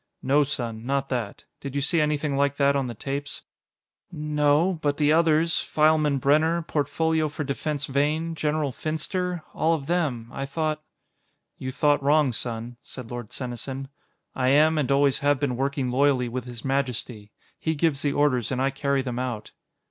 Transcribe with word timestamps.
"No, 0.23 0.43
son, 0.43 0.83
not 0.83 1.09
that. 1.09 1.43
Did 1.59 1.75
you 1.75 1.81
see 1.81 2.01
anything 2.01 2.35
like 2.35 2.55
that 2.57 2.75
on 2.75 2.87
the 2.87 2.95
tapes?" 2.95 3.43
"N 4.11 4.33
no. 4.33 4.79
But 4.81 4.97
the 4.97 5.13
others. 5.13 5.57
Fileman 5.59 6.17
Brenner, 6.19 6.63
Portfolio 6.63 7.27
for 7.27 7.43
Defense 7.43 7.85
Vane, 7.85 8.33
General 8.33 8.71
Finster 8.71 9.43
all 9.53 9.75
of 9.75 9.85
them. 9.85 10.27
I 10.33 10.47
thought" 10.47 10.81
"You 11.59 11.71
thought 11.71 12.01
wrong, 12.01 12.31
son," 12.33 12.77
said 12.81 13.11
Lord 13.11 13.29
Senesin. 13.31 13.89
"I 14.33 14.47
am 14.49 14.79
and 14.79 14.91
always 14.91 15.19
have 15.19 15.39
been 15.39 15.55
working 15.55 15.91
loyally 15.91 16.27
with 16.29 16.45
His 16.45 16.65
Majesty. 16.65 17.31
He 17.59 17.75
gives 17.75 18.01
the 18.01 18.11
orders, 18.13 18.51
and 18.51 18.59
I 18.59 18.71
carry 18.71 19.03
them 19.03 19.19
out." 19.19 19.51